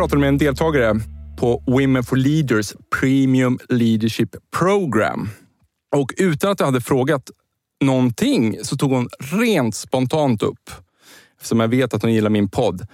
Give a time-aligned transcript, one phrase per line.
[0.00, 1.00] Pratade med en deltagare
[1.38, 5.28] på Women for Leaders Premium Leadership Program.
[5.96, 7.30] Och utan att jag hade frågat
[7.84, 10.70] någonting så tog hon rent spontant upp,
[11.36, 12.86] eftersom jag vet att hon gillar min podd,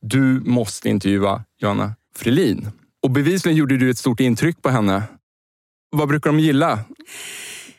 [0.00, 2.68] du måste intervjua Johanna Frilin.
[3.02, 5.02] Och bevisligen gjorde du ett stort intryck på henne.
[5.90, 6.72] Vad brukar de gilla?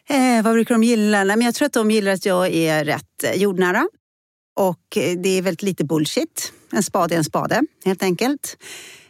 [0.09, 1.23] Eh, vad brukar de gilla?
[1.23, 3.87] Nej, men jag tror att de gillar att jag är rätt jordnära.
[4.55, 6.53] Och eh, det är väldigt lite bullshit.
[6.71, 8.57] En spade är en spade, helt enkelt.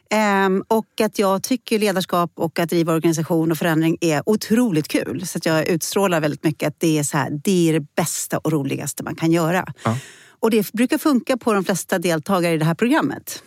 [0.09, 5.27] Ehm, och att jag tycker ledarskap och att driva organisation och förändring är otroligt kul.
[5.27, 8.37] Så att jag utstrålar väldigt mycket att det är, så här, det, är det bästa
[8.37, 9.73] och roligaste man kan göra.
[9.83, 9.97] Ja.
[10.39, 13.43] Och det brukar funka på de flesta deltagare i det här programmet.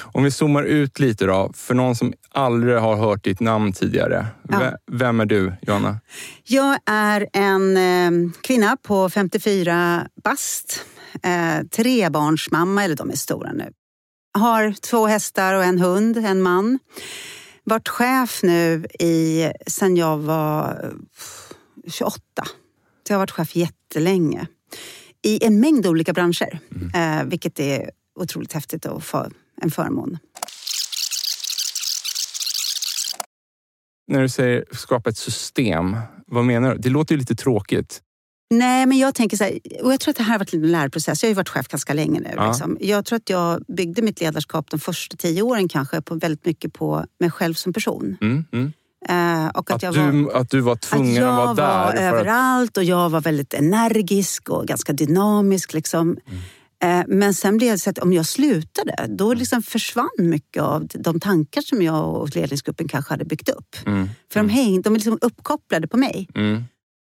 [0.00, 4.26] Om vi zoomar ut lite då, för någon som aldrig har hört ditt namn tidigare.
[4.48, 4.76] Ja.
[4.92, 6.00] Vem är du, Johanna?
[6.44, 10.84] Jag är en eh, kvinna på 54 bast.
[11.22, 13.72] Eh, trebarnsmamma, eller de är stora nu.
[14.38, 16.78] Har två hästar och en hund, en man.
[17.64, 22.20] Varit chef nu i, sen jag var eh, 28.
[23.06, 24.46] Så jag har varit chef jättelänge.
[25.22, 26.58] I en mängd olika branscher.
[26.94, 27.90] Eh, vilket är
[28.20, 30.18] otroligt häftigt och för, en förmån.
[34.06, 35.96] När du säger skapa ett system,
[36.26, 36.78] vad menar du?
[36.78, 38.02] Det låter ju lite tråkigt.
[38.58, 40.70] Nej, men jag tänker så här, och jag tror att det här har varit en
[40.72, 41.22] lärprocess.
[41.22, 42.30] Jag har ju varit chef ganska länge nu.
[42.36, 42.48] Ja.
[42.48, 42.76] Liksom.
[42.80, 46.72] Jag tror att jag byggde mitt ledarskap de första tio åren kanske på väldigt mycket
[46.72, 48.16] på mig själv som person.
[48.20, 48.72] Mm, mm.
[49.08, 51.46] Eh, och att, Att, jag du, var, att du var att tvungen jag att vara
[51.46, 52.08] var där.
[52.08, 55.74] att- överallt och jag var väldigt energisk och ganska dynamisk.
[55.74, 56.02] Liksom.
[56.26, 56.40] Mm.
[57.00, 60.86] Eh, Men sen blev det så att om jag slutade, då liksom försvann mycket av
[60.94, 63.76] de tankar som jag och ledningsgruppen kanske hade byggt upp.
[63.86, 66.28] Mm, För de, häng, de är liksom uppkopplade på mig.
[66.34, 66.64] mm,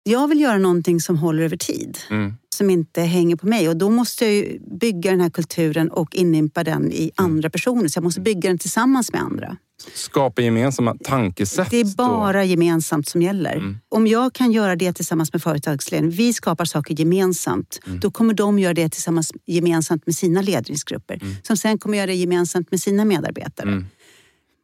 [0.03, 2.35] Jag vill göra någonting som håller över tid mm.
[2.57, 3.69] som inte hänger på mig.
[3.69, 7.89] Och då måste jag bygga den här kulturen och inympa den i andra personer.
[7.89, 9.57] Så jag måste bygga den tillsammans med andra.
[9.95, 11.71] Skapa gemensamma tankesätt.
[11.71, 11.91] Det är då.
[11.97, 13.57] bara gemensamt som gäller.
[13.57, 13.79] Mm.
[13.89, 18.59] Om jag kan göra det tillsammans med företagsledningen, vi skapar saker gemensamt, då kommer de
[18.59, 21.21] göra det tillsammans gemensamt med sina ledningsgrupper.
[21.43, 23.85] Som sen kommer göra det gemensamt med sina medarbetare.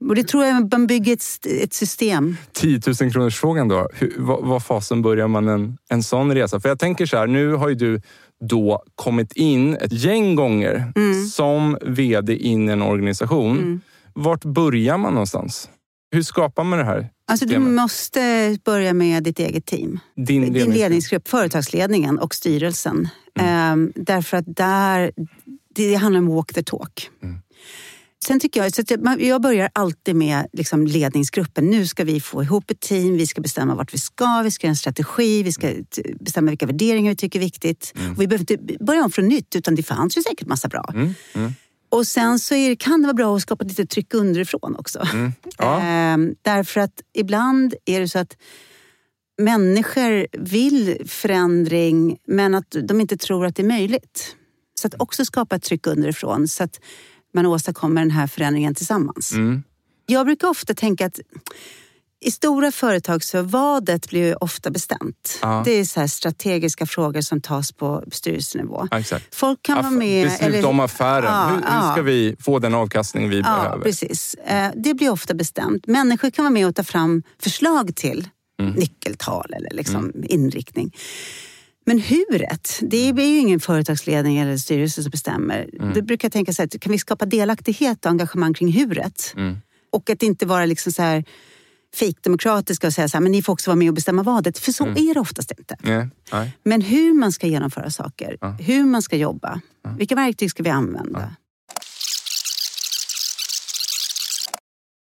[0.01, 0.11] Mm.
[0.11, 2.37] Och det tror jag man bygger ett, ett system.
[2.53, 3.89] 10 000 kronors frågan då.
[3.95, 6.61] Hur, vad, vad fasen börjar man en, en sån resa?
[6.61, 8.01] För jag tänker så här, nu har ju du
[8.41, 11.27] då kommit in ett gäng gånger Mm.
[11.27, 13.81] som VD in i en organisation.
[14.15, 15.71] Vart börjar man någonstans?
[16.11, 19.99] Hur skapar man det här Alltså du måste börja med ditt eget team.
[20.17, 20.75] Din, Din ledningsgrupp?
[20.77, 23.09] ledningsgrupp, företagsledningen och styrelsen.
[23.39, 25.13] Ehm, därför att där,
[25.75, 27.11] det handlar om walk the talk.
[27.23, 27.39] Mm.
[28.27, 31.71] Sen tycker jag, så jag, jag börjar alltid med liksom ledningsgruppen.
[31.71, 34.67] Nu ska vi få ihop ett team, vi ska bestämma vart vi ska, vi ska
[34.67, 37.93] göra en strategi, vi ska t- bestämma vilka värderingar vi tycker är viktigt.
[38.17, 40.91] Och vi behöver inte börja om från nytt, utan det fanns ju säkert massa bra.
[40.95, 41.53] Mm, mm,
[41.89, 45.07] Och sen så är, kan det vara bra att skapa lite tryck underifrån också.
[45.13, 45.33] mm.
[45.59, 45.81] Ja.
[45.85, 48.37] Ehm, därför att ibland är det så att
[49.39, 54.37] människor vill förändring men att de inte tror att det är möjligt.
[54.81, 56.81] Så att också skapa ett tryck underifrån så att
[57.37, 59.33] man åstadkommer den här förändringen tillsammans.
[59.33, 59.63] Mm.
[60.07, 61.21] Jag brukar ofta tänka att
[62.21, 65.39] I stora företag så vadet blir ju ofta bestämt.
[65.43, 65.63] Ja.
[65.65, 68.89] Det är så strategiska frågor som tas på styrelsenivå.
[68.91, 69.03] Ja.
[69.33, 70.29] Folk kan vara Aff- med...
[70.29, 71.25] Beslut om affären.
[71.25, 71.55] Ja, hur,
[71.87, 73.83] hur ska vi få den avkastning vi Ja, behöver?
[73.85, 74.35] precis.
[74.35, 75.87] Eh, Det blir ofta bestämt.
[75.87, 78.29] Människor kan vara med och ta fram förslag till
[78.61, 78.73] Mm.
[78.75, 80.95] nyckeltal eller liksom inriktning.
[81.89, 85.71] Men huret, det är ju ingen företagsledning eller styrelse som bestämmer.
[85.81, 85.95] Mm.
[85.95, 89.33] Då brukar jag tänka så här, kan vi skapa delaktighet och engagemang kring huret?
[89.37, 89.57] Mm.
[89.93, 91.25] Och att inte vara liksom så här
[91.95, 94.59] fikdemokratiska och säga så här, men ni får också vara med och bestämma vadet.
[94.59, 95.09] För så Mm.
[95.11, 95.77] är det oftast inte.
[96.33, 96.53] Nej.
[96.63, 98.49] Men hur man ska genomföra saker, Ja.
[98.61, 99.61] hur man ska jobba,
[99.99, 101.33] vilka verktyg ska vi använda?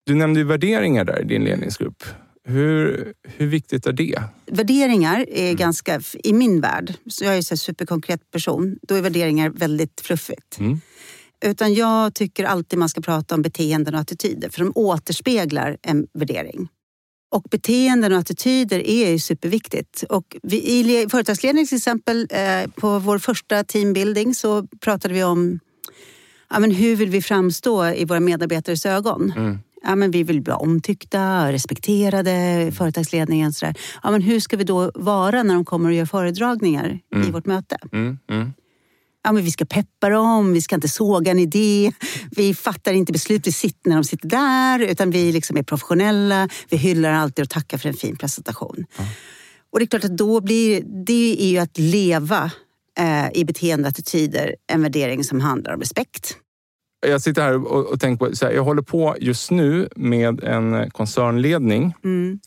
[0.06, 2.04] Du nämnde värderingar där i din ledningsgrupp.
[2.48, 4.24] Hur, hur viktigt är det?
[4.46, 5.56] Värderingar är Mm.
[5.56, 10.60] ganska, i min värld, så jag är här superkonkret person, då är värderingar väldigt fluffigt.
[10.60, 10.82] Mm.
[11.46, 16.08] Utan jag tycker alltid man ska prata om beteenden och attityder, för de återspeglar en
[16.14, 16.68] värdering.
[17.36, 20.04] Och beteenden och attityder är ju superviktigt.
[20.10, 25.24] Och vi, I le- företagsledning till exempel, eh, på vår första teambuilding så pratade vi
[25.24, 25.60] om
[26.50, 29.34] ja, men hur vill vi framstå i våra medarbetares ögon.
[29.38, 29.60] Mm.
[29.84, 33.54] Ja, men vi vill bli omtyckta, respekterade, företagsledningen.
[33.54, 33.76] Sådär.
[34.04, 37.46] Ja, men hur ska vi då vara när de kommer och gör föredragningar i vårt
[37.46, 37.78] möte?
[37.92, 38.18] Mm.
[38.32, 38.54] Mm.
[39.24, 41.92] Ja, men vi ska peppa dem, vi ska inte såga en idé.
[42.32, 46.50] Vi fattar inte beslut vi sitter när de sitter där, utan vi liksom är professionella.
[46.70, 48.86] Vi hyllar alltid och tackar för en fin presentation.
[49.72, 52.52] Och det är klart att då blir det är ju att leva
[53.00, 56.38] eh, i beteendeattityder en värdering som handlar om respekt.
[57.00, 60.92] Jag sitter här och, och tänker på, här, jag håller på just nu med en
[60.92, 62.40] koncernledning Mm.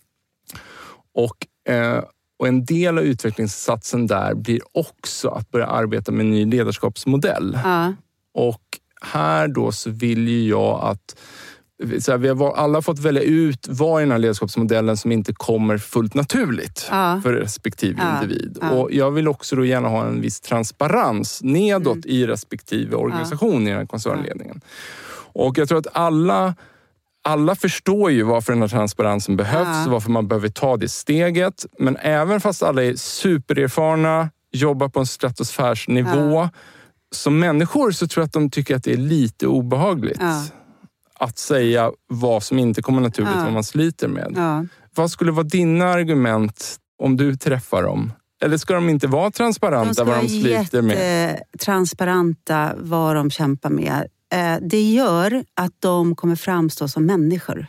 [1.15, 2.05] och, eh,
[2.39, 7.59] och en del av utvecklingssatsen där blir också att börja arbeta med en ny ledarskapsmodell.
[7.65, 7.95] Ja,
[8.35, 8.63] Och
[9.03, 11.17] här då så vill ju jag att
[12.01, 15.33] så här, vi har alla fått välja ut vad i den här ledarskapsmodellen som inte
[15.35, 17.21] kommer fullt naturligt Ja.
[17.23, 18.15] för respektive Ja.
[18.23, 18.59] individ.
[18.61, 18.71] Ja.
[18.71, 22.09] Och jag vill också då gärna ha en viss transparens nedåt Mm.
[22.17, 24.61] i respektive organisation i den här koncernledningen.
[25.33, 26.55] Och jag tror att alla
[27.23, 31.67] alla förstår ju varför den här transparensen behövs och varför man behöver ta det steget.
[31.79, 36.49] Men även fast alla är supererfarna, jobbar på en stratosfärsnivå.
[37.15, 40.21] Som människor så tror jag att de tycker att det är lite obehagligt.
[41.21, 43.45] Att säga vad som inte kommer naturligt, Ja.
[43.45, 44.33] vad man sliter med.
[44.37, 44.65] ja.
[44.95, 48.13] Vad skulle vara dina argument om du träffar dem?
[48.43, 50.97] Eller ska de inte vara transparenta vad de sliter med?
[50.97, 54.07] jättetransparenta vad de kämpar med.
[54.33, 57.67] Eh, Det gör att de kommer framstå som människor.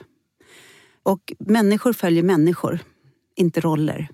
[1.03, 2.79] Och människor följer människor,
[3.35, 4.07] inte roller.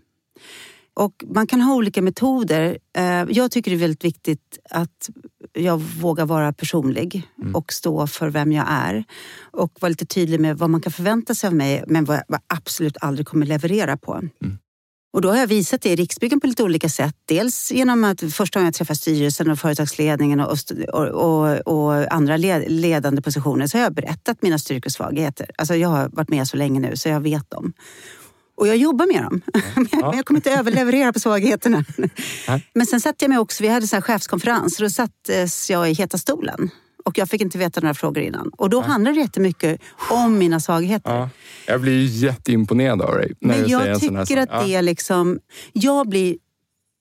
[0.98, 2.78] Och man kan ha olika metoder.
[2.98, 5.10] Eh, Jag tycker det är väldigt viktigt att
[5.54, 7.24] jag vågar vara personlig
[7.54, 9.04] och stå för vem jag är.
[9.52, 12.40] Och vara lite tydlig med vad man kan förvänta sig av mig men vad jag
[12.48, 14.22] absolut aldrig kommer leverera på.
[15.14, 17.16] Och då har jag visat det i Riksbyggen på lite olika sätt.
[17.26, 20.58] Dels genom att första gången jag träffade styrelsen och företagsledningen och,
[20.94, 25.52] och, och, och andra led, ledande positioner så har jag berättat mina styrkor och svagheter.
[25.58, 27.74] Alltså jag har varit med så länge nu så jag vet dem.
[28.58, 29.42] Och jag jobbar med dem.
[29.76, 31.86] Men jag kommer inte överleverera på svagheterna.
[32.48, 32.68] Nej.
[32.74, 35.30] Men sen satt jag mig också, vi hade en chefskonferens och då satt
[35.70, 36.70] jag i heta stolen.
[37.06, 38.50] Och jag fick inte veta några frågor innan.
[38.58, 41.16] Och då handlade det jättemycket om mina svagheter.
[41.16, 41.30] Ja.
[41.68, 44.66] Jag blir jätteimponerad av dig när Men du säger jag en sån här tycker att
[44.66, 45.40] det är liksom...
[45.74, 46.38] Jag blir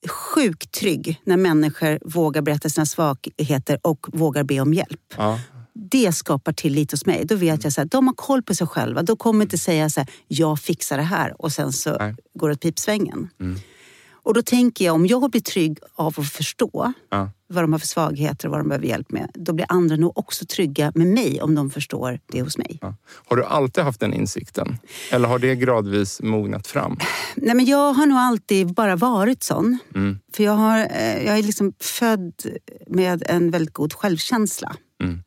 [0.08, 5.14] sjukt trygg när människor vågar berätta sina svagheter och vågar be om hjälp.
[5.16, 5.40] Ja.
[5.78, 7.24] Det skapar tillit hos mig.
[7.24, 9.02] Då vet jag att de har koll på sig själva.
[9.02, 12.14] De kommer inte säga så här, jag fixar det här och sen så Nej.
[12.34, 13.28] går det åt pipsvängen.
[13.40, 13.58] Mm.
[14.26, 17.30] Och då tänker jag, om jag blir trygg av att förstå Ja.
[17.48, 20.18] vad de har för svagheter och vad de behöver hjälp med, då blir andra nog
[20.18, 22.78] också trygga med mig om de förstår det hos mig.
[22.80, 22.94] Ja.
[23.28, 24.78] Har du alltid haft den insikten?
[25.12, 26.98] Eller har det gradvis mognat fram?
[27.34, 29.78] Nej, men jag har nog alltid bara varit sån.
[29.94, 30.18] Mm.
[30.32, 32.32] För jag, har, eh, jag är liksom född
[32.86, 34.76] med en väldigt god självkänsla.
[35.02, 35.22] Mm.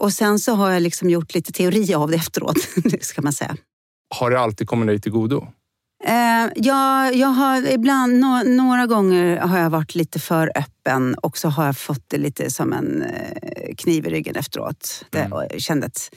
[0.00, 2.56] Och sen så har jag liksom gjort lite teori av det efteråt,
[3.00, 3.56] ska man säga.
[4.14, 5.46] Har det alltid kommit dig till godo?
[6.04, 11.38] Eh, jag, jag har ibland, nå, några gånger har jag varit lite för öppen och
[11.38, 15.04] så har jag fått det lite som en eh, kniv i ryggen efteråt.
[15.10, 16.10] Det, och kände att,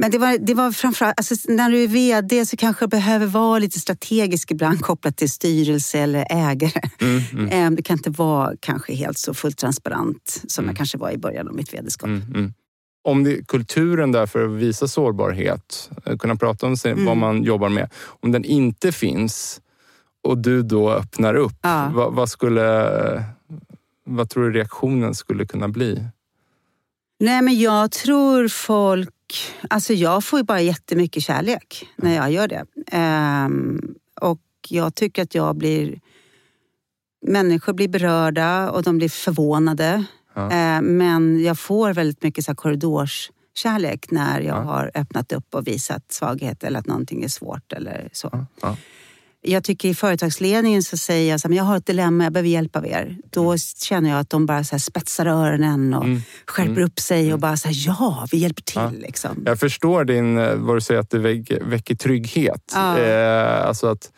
[0.00, 3.58] men det var, det var framförallt, alltså, när du är VD så kanske behöver vara
[3.58, 6.80] lite strategisk ibland kopplat till styrelse eller ägare.
[7.00, 10.98] Mm, mm, Eh, Det kan inte vara kanske helt så fullt transparent som jag kanske
[10.98, 12.08] var i början av mitt vd-skap.
[12.08, 12.52] mm, mm.
[13.02, 17.04] Om det, kulturen där för att visa sårbarhet, eh, kunna prata om sig, Mm.
[17.06, 17.90] vad man jobbar med.
[18.22, 19.60] Om den inte finns
[20.24, 21.90] och du då öppnar upp, Ja.
[21.94, 23.24] vad, vad, skulle,
[24.04, 26.04] vad tror du reaktionen skulle kunna bli?
[27.20, 29.08] Nej, men jag tror folk
[29.70, 32.64] alltså jag får ju bara jättemycket kärlek när jag gör det.
[32.92, 36.00] Ehm, och jag tycker att jag blir...
[37.26, 40.04] Människor blir berörda och de blir förvånade.
[40.34, 40.50] Ja.
[40.50, 44.62] Ehm, men jag får väldigt mycket så här korridorskärlek när jag Ja.
[44.62, 48.46] har öppnat upp och visat svaghet eller att någonting är svårt eller så.
[48.62, 48.76] Ja.
[49.42, 52.32] Jag tycker i företagsledningen så säger jag så här, men jag har ett dilemma, jag
[52.32, 53.16] behöver hjälp av er.
[53.30, 56.20] Då känner jag att de bara så spetsar öronen och Mm.
[56.46, 56.84] skärper Mm.
[56.84, 58.80] upp sig och bara så här, ja, vi hjälper till.
[58.80, 58.90] Ja.
[59.06, 59.42] Liksom.
[59.46, 62.72] Jag förstår din, eh, vad du säger att det väcker, trygghet.
[62.74, 62.98] Ja.
[62.98, 64.12] Eh, alltså att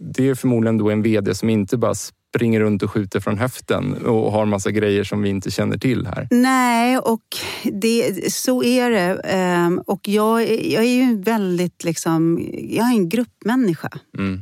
[0.00, 1.94] det är förmodligen då en VD som inte bara
[2.34, 6.06] springer runt och skjuter från höften och har massa grejer som vi inte känner till
[6.06, 6.28] här.
[6.30, 7.22] Nej, och
[7.72, 9.20] det, så är det.
[9.24, 13.90] Ehm, Och jag, jag är ju väldigt liksom, jag är en gruppmänniska.
[14.18, 14.40] Mm.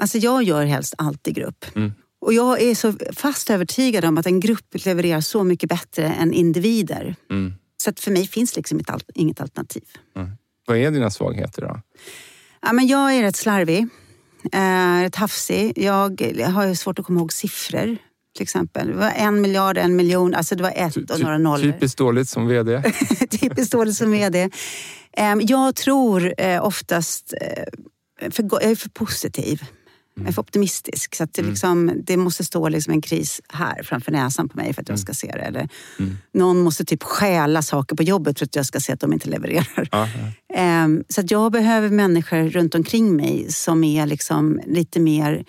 [0.00, 1.64] Alltså jag gör helst allt i grupp.
[1.76, 1.92] Mm.
[2.20, 6.32] Och jag är så fast övertygad om att en grupp levererar så mycket bättre än
[6.32, 7.16] individer.
[7.30, 7.52] Mm.
[7.82, 9.82] Så att för mig finns liksom ett, inget alternativ.
[10.66, 11.80] Vad är dina svagheter då?
[12.62, 13.86] Ja, men jag är rätt slarvig,
[14.52, 15.72] eh, rätt hafsig.
[15.76, 17.96] Jag har ju svårt att komma ihåg siffror.
[18.34, 18.86] Till exempel.
[18.88, 21.72] Det var en miljard, en miljon, alltså det var ett och ty- några nollor.
[21.72, 22.82] Typiskt dåligt som VD.
[23.30, 24.50] Typiskt dåligt som det.
[25.12, 27.34] Ehm, Jag tror eh, oftast...
[27.40, 29.62] eh, För, jag är för positiv.
[30.20, 31.14] Jag är för optimistisk.
[31.14, 34.72] Så att det, liksom, det måste stå liksom en kris här framför näsan på mig
[34.74, 35.40] för att jag ska se det.
[35.40, 35.68] Eller
[36.34, 39.28] Någon måste typ stjäla saker på jobbet för att jag ska se att de inte
[39.28, 39.88] levererar.
[39.92, 40.56] Ja, ja.
[40.56, 45.44] Ehm, Så att jag behöver människor runt omkring mig som är liksom lite mer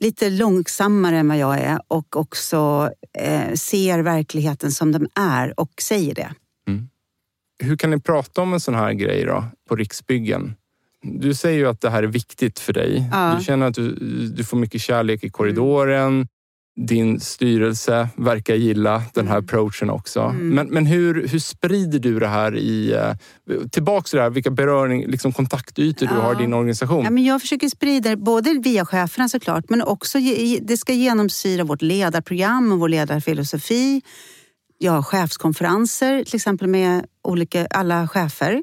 [0.00, 5.70] lite långsammare än vad jag är och också eh, ser verkligheten som den är och
[5.82, 6.34] säger det.
[7.62, 10.54] Hur kan ni prata om en sån här grej då, på Riksbyggen?
[11.02, 13.08] Du säger ju att det här är viktigt för dig.
[13.12, 13.34] Ja.
[13.38, 13.94] Du känner att du,
[14.36, 16.28] du får mycket kärlek i korridoren.
[16.80, 20.20] Din styrelse verkar gilla den här approachen också.
[20.20, 20.48] Mm.
[20.48, 22.92] Men, men hur, hur sprider du det här i...
[22.92, 23.12] eh,
[23.70, 26.20] Tillbaks till det här, vilka beröring, liksom kontaktytor du Ja.
[26.20, 27.04] har i din organisation.
[27.04, 30.18] Ja, men jag försöker sprida det både via cheferna såklart men också
[30.60, 34.02] det ska genomsyra vårt ledarprogram och vår ledarfilosofi.
[34.78, 38.62] Jag har chefskonferenser till exempel med olika, alla chefer.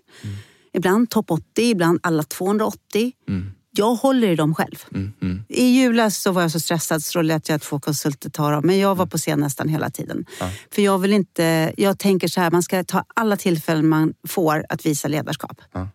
[0.74, 3.12] Ibland topp 80, ibland alla 280.
[3.30, 3.52] Mm.
[3.72, 4.84] Jag håller i dem själv.
[4.94, 5.44] Mm, mm.
[5.50, 8.52] I julas så var jag så stressad så då lät jag att två konsulter ta
[8.52, 8.62] dem.
[8.66, 10.26] Men jag var på scen nästan hela tiden.
[10.40, 10.50] Ja.
[10.72, 11.74] För jag vill inte...
[11.78, 15.62] Jag tänker så här, man ska ta alla tillfällen man får att visa ledarskap.
[15.72, 15.90] Ja.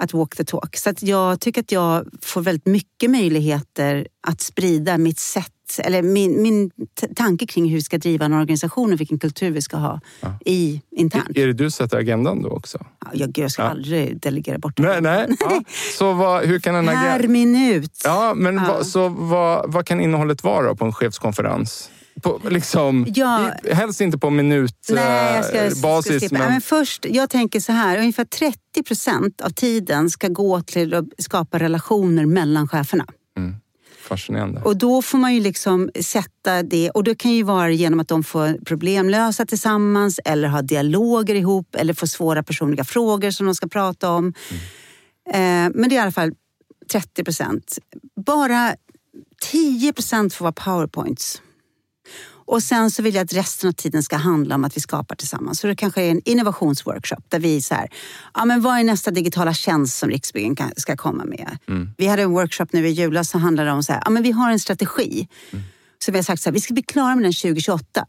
[0.00, 0.76] Att walk the talk.
[0.76, 6.42] Så jag tycker att jag får väldigt mycket möjligheter att sprida mitt sätt eller min,
[6.42, 6.70] min
[7.16, 10.38] tanke kring hur vi ska driva en organisation och vilken kultur vi ska ha Ja.
[10.46, 11.28] i internt.
[11.38, 12.78] Är det du som sätter agendan då också?
[13.04, 13.68] Ja, jag, jag ska Ja.
[13.68, 15.26] aldrig delegera bort Nej, nej.
[15.40, 15.62] Ja.
[15.98, 17.18] Så vad, hur kan en agenda...
[17.18, 18.00] Per minut.
[18.04, 18.56] Ja, men.
[18.66, 21.90] Vad, så vad, vad kan innehållet vara på en chefskonferens?
[22.22, 23.50] På, liksom, Ja.
[23.64, 26.22] i- Helst inte på minutbasis.
[26.22, 26.38] Skippa.
[26.38, 26.60] men, Men...
[26.60, 31.58] först, jag tänker så här, ungefär 30 procent av tiden ska gå till att skapa
[31.58, 33.06] relationer mellan cheferna.
[34.08, 34.60] Fascinerande.
[34.60, 38.08] Och då får man ju liksom sätta det, och det kan ju vara genom att
[38.08, 43.54] de får problemlösa tillsammans eller ha dialoger ihop eller få svåra personliga frågor som de
[43.54, 44.34] ska prata om.
[45.30, 45.38] Eh,
[45.74, 46.32] men det är i alla fall
[46.92, 47.78] 30 procent.
[48.26, 48.74] Bara
[49.42, 51.42] 10 procent får vara powerpoints.
[52.46, 55.16] Och sen så vill jag att resten av tiden ska handla om att vi skapar
[55.16, 55.60] tillsammans.
[55.60, 57.88] Så det kanske är en innovationsworkshop där vi så här,
[58.34, 61.58] ja men vad är nästa digitala tjänst som Riksbyggen kan, ska komma med?
[61.96, 64.30] Vi hade en workshop nu i julas som handlade om så här, ja men vi
[64.30, 65.28] har en strategi.
[65.98, 68.04] Så vi har sagt så här, vi ska bli klara med den 2028.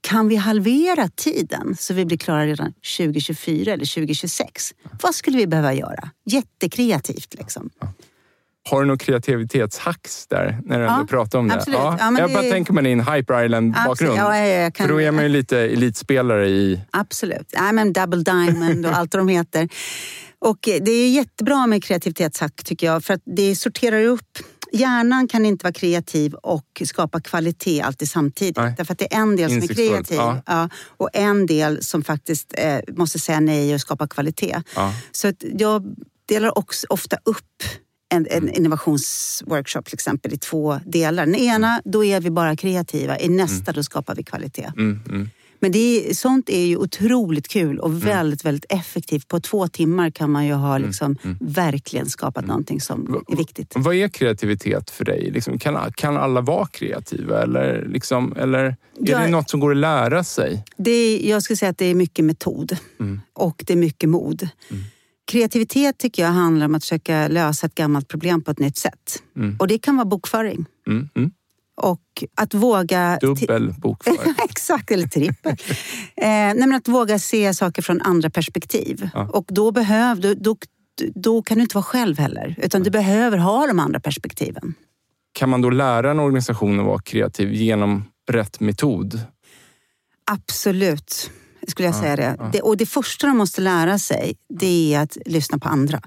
[0.00, 4.74] Kan vi halvera tiden så vi blir klara redan 2024 eller 2026?
[5.02, 6.10] Vad skulle vi behöva göra?
[6.24, 7.70] Jättekreativt liksom.
[8.70, 11.54] Har du något kreativitetshacks där när du Ja, ändå pratar om det?
[11.54, 11.78] absolut.
[11.80, 14.18] Ja, men jag det- bara tänker mig din Hyper Island-bakgrund.
[14.18, 16.80] Ja, ja, jag kan- För då är man ju lite elitspelare i...
[16.90, 17.52] Absolut.
[17.60, 19.68] Nej, men Double Diamond och allt vad de heter.
[20.38, 24.38] Och eh, det är jättebra med kreativitetshack tycker jag för att det sorterar upp
[24.74, 28.56] Hjärnan kan inte vara kreativ och skapa kvalitet alltid samtidigt.
[28.56, 28.74] Nej.
[28.76, 30.42] Därför att det är en del som är kreativ ja.
[30.46, 34.62] ja, och en del som faktiskt eh, måste säga nej och skapa kvalitet.
[34.76, 34.92] Ja.
[35.12, 35.84] Så jag
[36.28, 37.62] delar också ofta upp
[38.12, 41.26] en, en innovationsworkshop till exempel i två delar.
[41.26, 43.18] Den ena, då är vi bara kreativa.
[43.18, 44.72] I nästa, då skapar vi kvalitet.
[44.76, 45.30] Mm, mm.
[45.60, 45.78] Men det
[46.10, 49.28] är, sånt är ju otroligt kul och väldigt, väldigt effektivt.
[49.28, 53.72] På två timmar kan man ju ha liksom verkligen skapat någonting som är viktigt.
[53.76, 55.30] Vad är kreativitet för dig?
[55.30, 57.42] Liksom, kan, kan alla vara kreativa?
[57.42, 59.18] Eller, liksom, eller är Ja.
[59.18, 60.64] det något som går att lära sig?
[60.76, 62.76] Det är, jag skulle säga att det är mycket metod
[63.32, 64.48] och det är mycket mod.
[65.32, 69.22] Kreativitet tycker jag handlar om att försöka lösa ett gammalt problem på ett nytt sätt.
[69.58, 70.66] Och det kan vara bokföring.
[70.86, 71.30] Mm, mm.
[71.74, 73.18] Och att våga...
[73.20, 74.34] Dubbel bokföring.
[74.50, 75.56] Exakt, eller trippel.
[76.16, 79.08] eh, nej, att våga se saker från andra perspektiv.
[79.14, 79.28] Ja.
[79.32, 80.56] Och då, behöv, då, då,
[81.14, 82.54] då kan du inte vara själv heller.
[82.58, 84.74] Utan du behöver ha de andra perspektiven.
[85.32, 89.20] Kan man då lära en organisation att vara kreativ genom rätt metod?
[90.30, 91.30] Absolut,
[91.68, 92.50] skulle jag Ja, säga det.
[92.52, 92.60] det.
[92.60, 96.00] Och det första de måste lära sig, det är att lyssna på andra.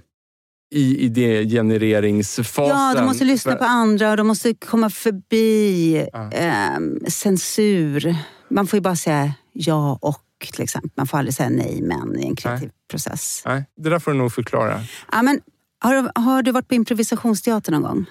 [0.74, 2.68] I idégenereringsfasen?
[2.78, 6.32] Ja, de måste lyssna på andra och de måste komma förbi Ja.
[6.32, 8.16] ehm, censur.
[8.50, 10.22] Man får ju bara säga ja och
[10.54, 10.92] till exempel.
[10.98, 13.42] Man får aldrig säga nej men i en kreativ process.
[13.46, 14.82] Nej, det där får du nog förklara.
[15.12, 15.40] Ja, men,
[15.80, 18.06] har, har du varit på improvisationsteater någon gång?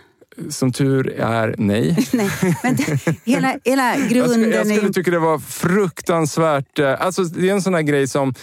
[0.50, 2.08] Som tur är, nej.
[2.12, 2.30] Nej,
[2.62, 2.76] men
[3.24, 6.78] hela, hela Jag, grunden skulle, jag skulle tycka det var fruktansvärt...
[6.78, 8.34] eh, Alltså, det är en sån här grej som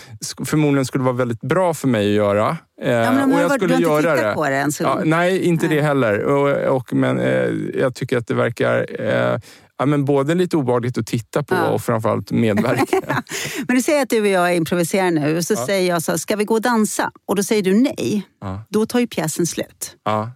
[0.45, 2.57] förmodligen skulle vara väldigt bra för mig att göra.
[2.81, 4.33] Eh, Ja, men och jag varit- du skulle har inte tittat det.
[4.33, 5.75] på det en Ja, nej, inte Nej.
[5.75, 6.19] det heller.
[6.24, 9.39] Och, och, men eh, jag tycker att det verkar eh,
[9.77, 11.67] ja, men både lite obehagligt att titta på Ja.
[11.69, 13.01] och framförallt medverka.
[13.67, 15.65] Men du säger att du och jag improviserar nu och så Ja.
[15.65, 17.12] säger jag så här, ska vi gå och dansa?
[17.27, 18.24] Och då säger du nej.
[18.41, 19.95] ja, Då tar ju pjäsen slut.
[20.05, 20.31] ja,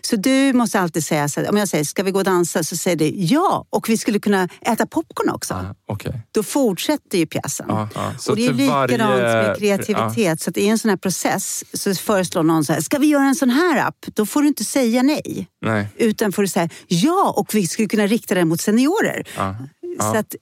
[0.00, 2.64] Så du måste alltid säga så här, om jag säger ska vi gå och dansa
[2.64, 5.54] så säger du ja och vi skulle kunna äta popcorn också.
[5.54, 6.20] ja, okej.
[6.32, 7.66] Då fortsätter ju pjäsen.
[7.68, 7.88] Ja.
[8.18, 10.40] Så och det är likadant varje- med kreativitet.
[10.40, 13.24] Så att i en sån här process så föreslår någon så här, ska vi göra
[13.24, 13.96] en sån här app?
[14.14, 15.48] Då får du inte säga nej.
[15.64, 15.88] Nej.
[15.96, 19.28] Utan får du säga ja och vi skulle kunna rikta den mot seniorer.
[19.36, 20.18] Ja, Så ja.
[20.18, 20.34] att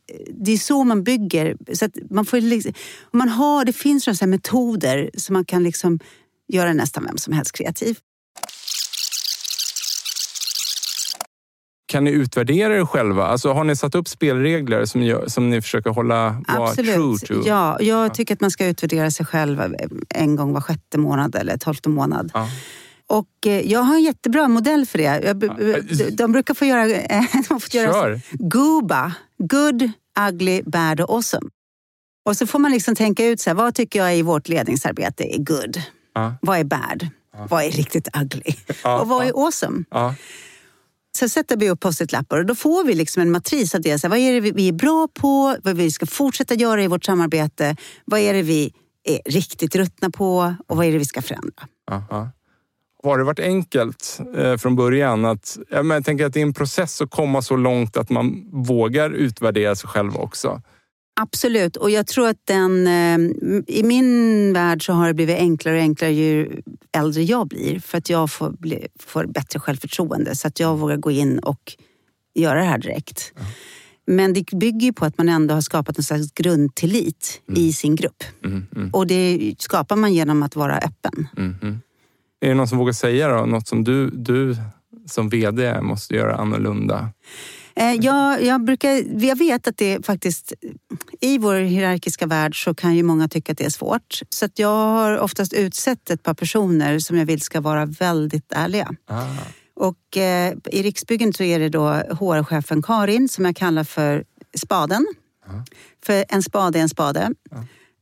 [0.45, 1.57] det är så man bygger.
[1.73, 2.73] Så att man får liksom,
[3.13, 5.99] om man har, det finns här metoder som man kan liksom
[6.53, 7.99] göra nästan vem som helst kreativ.
[11.87, 13.27] Kan ni utvärdera er själva?
[13.27, 17.27] Alltså, har ni satt upp spelregler som, gör, som ni försöker hålla vara true Absolut.
[17.27, 17.49] to?
[17.49, 19.77] Ja, jag tycker att man ska utvärdera sig själv
[20.09, 22.31] en gång var sjätte månad eller tolfte månad.
[22.35, 22.49] Ja.
[23.09, 25.21] Och eh, jag har en jättebra modell för det.
[25.25, 26.87] Jag, de, de brukar få göra,
[27.49, 28.21] de fått göra Kör!
[28.31, 29.13] GUBA.
[29.39, 29.91] Good,
[30.29, 31.51] ugly, bad och awesome.
[32.25, 35.35] Och så får man liksom tänka ut så här, vad tycker jag i vårt ledningsarbete
[35.35, 35.83] är good?
[36.15, 37.09] Ja, Vad är bad?
[37.49, 38.55] Vad är riktigt ugly?
[38.85, 39.29] Ja, och vad ja.
[39.29, 39.85] är awesome?
[41.17, 43.99] Sen sätter vi upp post-it-lappar och då får vi liksom en matris av det.
[43.99, 45.57] Så här, vad är det vi- är bra på?
[45.63, 47.77] Vad vi ska fortsätta göra i vårt samarbete?
[48.05, 48.73] Vad är det vi
[49.05, 50.55] är riktigt ruttna på?
[50.67, 51.67] Och vad är det vi ska förändra?
[51.91, 52.31] Aha.
[53.03, 55.25] Har det varit enkelt eh, från början?
[55.25, 58.11] Att, jag, men jag tänker att det är en process att komma så långt att
[58.11, 60.63] man vågar utvärdera sig själv också.
[61.21, 62.87] Absolut, och jag tror att den...
[62.87, 63.19] eh,
[63.67, 66.61] I min värld så har det blivit enklare och enklare ju
[66.93, 67.81] äldre jag blir.
[67.81, 70.37] För att jag får, bli, får bättre självförtroende.
[70.37, 71.73] Så att jag vågar gå in och
[72.35, 73.33] göra det här direkt.
[74.07, 77.97] Men det bygger ju på att man ändå har skapat en slags grundtillit i sin
[77.97, 78.25] grupp.
[78.45, 81.29] Mm, mm, Och det skapar man genom att vara öppen.
[81.37, 81.79] mm, mm.
[82.41, 84.57] Är det någon som vågar säga då, något som du, du
[85.07, 87.09] som VD måste göra annorlunda?
[87.77, 90.53] Eh, Jag, jag, brukar, jag vet att det faktiskt,
[91.21, 94.21] i vår hierarkiska värld så kan ju många tycka att det är svårt.
[94.29, 98.91] Så jag har oftast utsett ett par personer som jag vill ska vara väldigt ärliga.
[99.07, 99.27] Ah,
[99.75, 104.25] Och eh, i Riksbyggen så är det då HR-chefen Karin som jag kallar för
[104.57, 105.07] spaden.
[105.47, 105.65] Ja.
[106.07, 107.31] För en spade är en spade.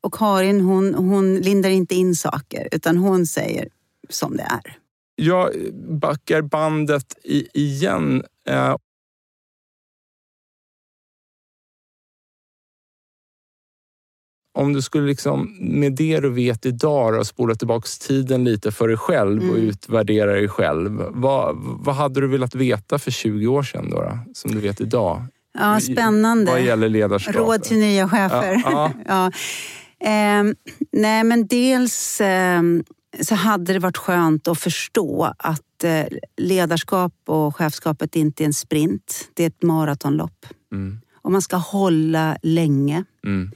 [0.02, 3.68] Och Karin hon, hon lindar inte in saker utan hon säger
[4.10, 4.76] som det är.
[5.16, 5.50] Jag
[6.00, 8.22] backar bandet i, igen.
[14.54, 18.88] Om du skulle liksom, med det du vet idag då, spola tillbaka tiden lite för
[18.88, 19.68] dig själv och Mm.
[19.68, 21.02] utvärdera dig själv.
[21.10, 24.80] Vad, vad hade du velat veta för 20 år sedan då, då som du vet
[24.80, 25.22] idag?
[25.58, 26.50] Ja, spännande.
[26.50, 27.34] Vad gäller ledarskap?
[27.34, 28.62] Råd till nya chefer.
[28.64, 29.30] Ja, Ja.
[30.04, 30.54] Ehm,
[30.92, 32.84] nej, men dels ehm,
[33.20, 36.04] så hade det varit skönt att förstå att eh,
[36.36, 39.28] ledarskap och chefskapet inte är en sprint.
[39.34, 40.46] Det är ett maratonlopp.
[40.72, 43.04] Mm, Och man ska hålla länge.
[43.26, 43.50] mm,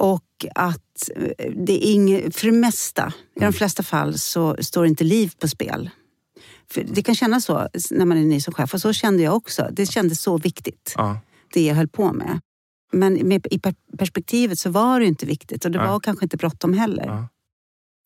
[0.00, 4.86] Och att eh, det är inget, för det mesta, i de flesta fall, så står
[4.86, 5.90] inte liv på spel.
[6.70, 9.36] För det kan kännas så när man är ny som chef och så kände jag
[9.36, 9.68] också.
[9.72, 11.20] Det kändes så viktigt, ja,
[11.54, 12.40] det jag höll på med.
[12.92, 15.88] Men med, i per- perspektivet så var det inte viktigt och det Nej.
[15.88, 17.04] var kanske inte bråttom heller.
[17.06, 17.28] ja,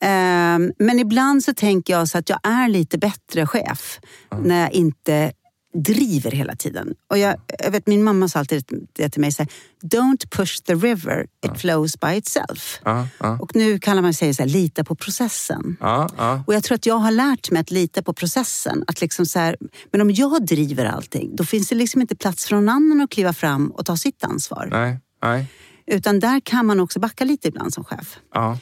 [0.03, 4.00] Ehm, men ibland så tänker jag så att jag är lite bättre chef
[4.42, 5.33] när jag inte
[5.74, 6.94] driver hela tiden.
[7.11, 9.52] Och jag, jag vet, min mamma sa alltid det till mig, så här,
[9.85, 12.80] don't push the river, it flows by itself.
[12.85, 15.76] ja, ja, Och nu kallar man sig så här, lita på processen.
[15.80, 16.44] ja, ja.
[16.46, 18.85] Och jag tror att jag har lärt mig att lita på processen.
[18.87, 19.56] Att liksom så här,
[19.92, 23.11] men om jag driver allting, då finns det liksom inte plats för någon annan att
[23.11, 24.68] kliva fram och ta sitt ansvar.
[24.70, 25.46] Nej, nej.
[25.87, 28.18] Utan där kan man också backa lite ibland som chef.
[28.35, 28.59] Ja.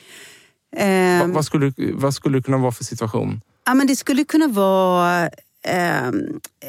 [0.76, 3.40] Ehm, Vad, vad, skulle, vad skulle det kunna vara för situation?
[3.66, 5.30] Ja, men det skulle kunna vara
[5.66, 6.10] eh,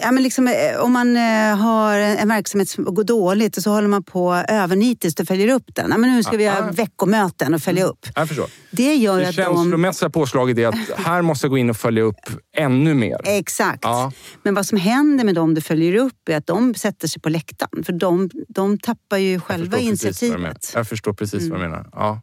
[0.02, 3.72] ja, men liksom, eh, om man eh, har en verksamhet som går dåligt och så
[3.72, 5.90] håller man på övernitiskt och följer upp den.
[5.92, 6.72] Ja, men nu ska vi ha Ah.
[6.72, 8.06] veckomöten och följa upp.
[8.16, 8.48] Jag förstår.
[8.72, 9.44] Det gör Det att de...
[9.44, 10.76] känslomässiga påslaget är att
[11.06, 12.16] här måste jag gå in och följa upp
[12.58, 13.18] ännu mer.
[13.26, 13.80] Exakt.
[13.84, 14.12] Ja.
[14.44, 17.30] Men vad som händer med dem du följer upp är att de sätter sig på
[17.30, 17.84] läktaren.
[17.84, 19.88] För de, de tappar ju Jag själva menar.
[19.88, 20.72] initiativet.
[20.76, 21.72] Jag förstår precis vad du Mm.
[21.72, 21.90] menar.
[21.94, 22.22] Ja.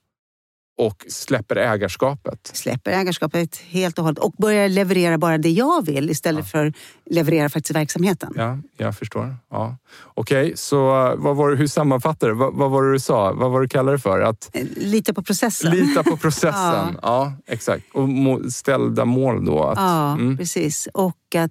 [0.79, 2.51] Och släpper ägarskapet.
[2.53, 6.73] Släpper ägarskapet helt och hållet och börjar leverera bara det jag vill istället för
[7.11, 8.33] leverera faktiskt verksamheten.
[8.37, 9.37] Ja, jag förstår.
[9.51, 9.77] Ja.
[10.05, 12.35] Okej, så uh, vad var, hur sammanfattar du?
[12.35, 13.33] Vad, vad var det du sa?
[13.33, 14.21] Vad var det du kallade det för?
[14.21, 15.71] Att Eh, Lita på processen.
[15.71, 16.99] lita på processen.
[17.03, 17.33] ja.
[17.47, 17.85] exakt.
[17.93, 19.65] Och må, ställda mål då.
[19.65, 20.89] Att, Ja, mm, precis.
[20.95, 21.51] Och att,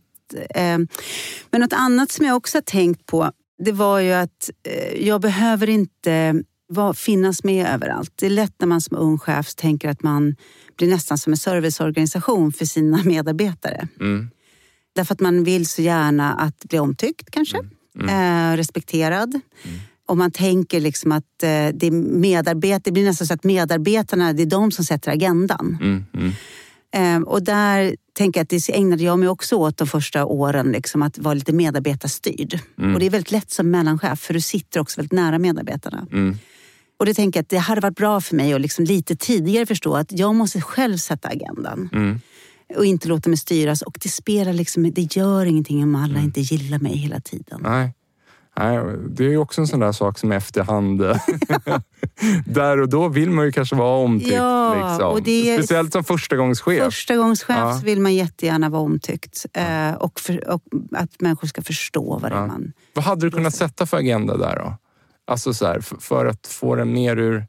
[0.56, 0.78] eh,
[1.52, 3.32] men något annat som jag också har tänkt på,
[3.64, 8.12] det var ju att eh, jag behöver inte var, finnas med överallt.
[8.16, 10.36] Det är lätt när man som ung chef tänker att man
[10.78, 13.88] blir nästan som en serviceorganisation för sina medarbetare.
[14.00, 14.30] mm,
[14.96, 17.58] Därför att man vill så gärna att bli omtyckt kanske,
[18.10, 19.40] Eh, respekterad.
[20.08, 24.42] Och man tänker liksom att eh, det, medarbet- det blir nästan så att medarbetarna, det
[24.42, 25.78] är de som sätter agendan.
[25.82, 26.32] mm, mm,
[26.96, 30.72] Eh, och där tänker jag att det ägnade jag mig också åt de första åren,
[30.72, 32.60] liksom, att vara lite medarbetarstyrd.
[32.94, 36.08] Och det är väldigt lätt som mellanchef, för du sitter också väldigt nära medarbetarna.
[36.96, 39.66] Mm, Och det tänker att det hade varit bra för mig att liksom lite tidigare
[39.66, 41.90] förstå att jag måste själv sätta agendan.
[41.94, 42.20] mm.
[42.78, 43.82] Och inte låta mig styras.
[43.82, 47.60] Och det spelar liksom, det gör ingenting om alla inte gillar mig hela tiden.
[47.64, 47.94] Nej.
[48.58, 48.80] Nej,
[49.10, 51.02] det är ju också en sån där sak som efterhand...
[52.46, 54.34] där och då vill man ju kanske vara omtyckt.
[54.34, 55.10] Ja, liksom.
[55.12, 56.84] och det är- Speciellt som förstagångschef.
[56.84, 57.82] Första gångs chef Ja.
[57.84, 59.46] vill man jättegärna vara omtyckt.
[59.54, 62.48] Eh, och, för, och att människor ska förstå vad det är Ja.
[62.48, 62.74] man...
[62.94, 64.78] Vad hade du kunnat sätta för agenda där då?
[65.28, 67.48] Alltså så här, för, för att få den mer ur...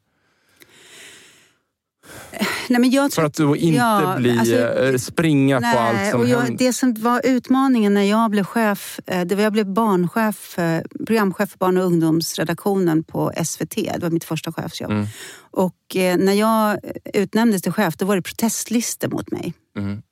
[2.68, 6.20] Nej, jag För tror att du inte Ja, bli, alltså, eh, springa på allt som
[6.20, 6.66] och jag, händer.
[6.66, 10.82] Det som var utmaningen när jag blev chef, eh, det var jag blev barnchef, eh,
[11.06, 13.74] programchef för barn och ungdomsredaktionen på SVT.
[13.74, 14.90] Det var mitt första chefsjobb.
[14.90, 15.06] Mm.
[15.50, 16.78] Och när jag
[17.14, 19.54] utnämndes till chef, då var det protestlistor mot mig.
[19.76, 20.02] Mm.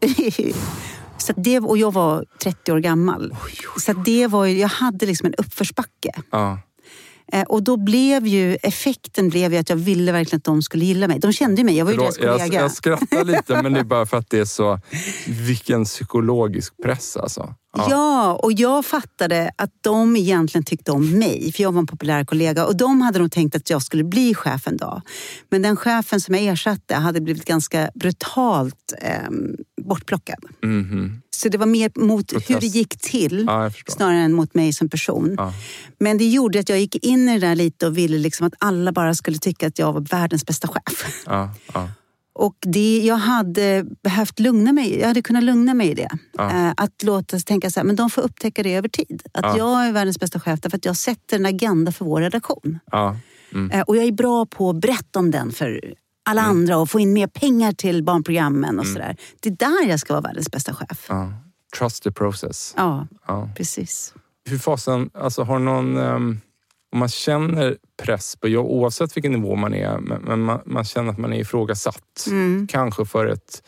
[1.28, 3.36] Så det, och jag var 30 år gammal.
[3.80, 6.12] Så att det var jag hade liksom en uppförsbacke.
[6.30, 6.60] Ja.
[7.32, 10.84] Eh, Och då blev ju effekten blev ju att jag ville verkligen att de skulle
[10.84, 11.18] gilla mig.
[11.18, 12.60] De kände mig, jag var ju deras Förlåt, jag, kollega.
[12.62, 14.80] jag skrattar lite men det är bara för att det är så...
[15.26, 17.54] Vilken psykologisk press alltså.
[17.90, 18.32] Ja.
[18.42, 22.66] och jag fattade att de egentligen tyckte om mig, för jag var en populär kollega.
[22.66, 25.02] Och de hade nog tänkt att jag skulle bli chef en dag.
[25.50, 29.30] Men den chefen som jag ersatte hade blivit ganska brutalt eh,
[29.82, 30.44] bortplockad.
[30.62, 31.22] Mhm.
[31.30, 32.60] Så det var mer mot hur Protest.
[32.60, 35.34] det gick till, Ja, snarare än mot mig som person.
[35.36, 35.52] Ja.
[36.00, 38.52] Men det gjorde att jag gick in i det där lite och ville liksom att
[38.58, 41.22] alla bara skulle tycka att jag var världens bästa chef.
[41.26, 41.50] Ja.
[42.38, 46.08] Och det, jag hade behövt lugna mig, jag hade kunnat lugna mig i det.
[46.32, 46.50] Ja.
[46.50, 49.22] Eh, Att låta tänka så här, men de får upptäcka det över tid.
[49.32, 49.58] Att Ja.
[49.58, 52.78] jag är världens bästa chef därför att jag sätter en agenda för vår redaktion.
[52.92, 53.16] ja.
[53.52, 53.70] Mm.
[53.70, 55.94] Eh, Och jag är bra på att berätta om den för
[56.28, 59.16] alla andra och få in mer pengar till barnprogrammen och sådär.
[59.40, 61.08] Det är där jag ska vara världens bästa chef.
[61.78, 62.74] Trust the process.
[62.76, 63.06] Ja,
[63.56, 64.14] precis.
[64.48, 65.96] Hur fasen, alltså har någon...
[65.98, 66.40] ehm,
[66.92, 71.10] om man känner press på jobb, oavsett vilken nivå man är, men, man, man känner
[71.12, 72.26] att man är ifrågasatt.
[72.26, 72.66] Mm.
[72.70, 73.62] Kanske för ett,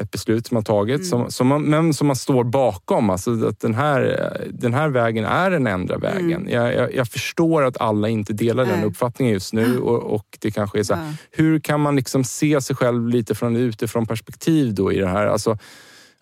[0.00, 3.10] ett beslut som man tagit, som, som man, men som man står bakom.
[3.10, 6.48] Alltså att den här, den här vägen är den enda vägen.
[6.50, 8.80] Jag, jag, jag förstår att alla inte delar den Mm.
[8.80, 8.90] Nej.
[8.90, 11.12] uppfattningen just nu och, och det kanske är så här, Ja.
[11.30, 15.26] hur kan man liksom se sig själv lite från utifrån perspektiv då i det här?
[15.26, 15.58] Alltså,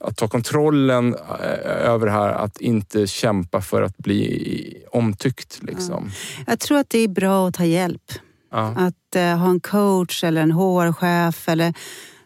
[0.04, 5.58] att ta kontrollen eh, över det här, att inte kämpa för att bli omtyckt.
[5.62, 6.10] Liksom.
[6.46, 8.12] Jag tror att det är bra att ta hjälp.
[8.50, 8.66] Ja.
[8.76, 11.74] Att eh, ha en coach eller en HR-chef eller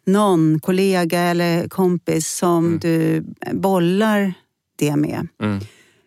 [0.07, 4.35] någon kollega eller kompis som du bollar
[4.79, 5.29] det med.
[5.43, 5.61] Mm.